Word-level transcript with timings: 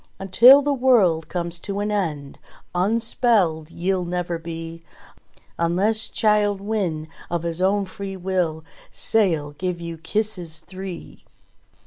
Until 0.17 0.63
the 0.63 0.73
world 0.73 1.29
comes 1.29 1.59
to 1.59 1.79
an 1.79 1.91
end 1.91 2.39
Unspelled 2.73 3.69
ye'll 3.69 4.03
never 4.03 4.39
be, 4.39 4.81
Unless 5.59 6.09
Childe 6.09 6.59
Wynde 6.59 7.07
of 7.29 7.43
his 7.43 7.61
own 7.61 7.85
free 7.85 8.17
will 8.17 8.63
Sail 8.89 9.51
give 9.51 9.79
you 9.79 9.99
kisses 9.99 10.61
three 10.61 11.23